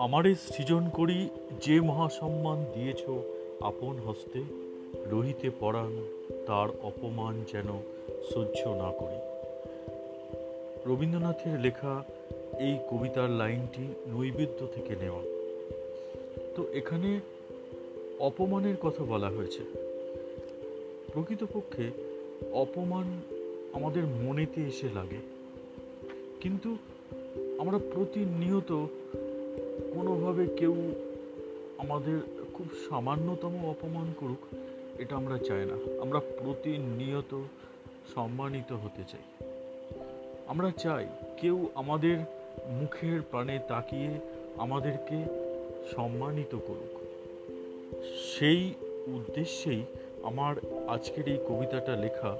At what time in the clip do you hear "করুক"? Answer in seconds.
34.20-34.56, 46.66-47.00